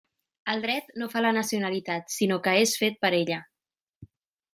El 0.51 0.61
dret 0.61 0.87
no 1.01 1.07
fa 1.11 1.21
la 1.25 1.33
nacionalitat 1.37 2.09
sinó 2.15 2.39
que 2.47 2.55
és 2.63 2.73
fet 2.85 2.97
per 3.05 3.13
ella. 3.19 3.39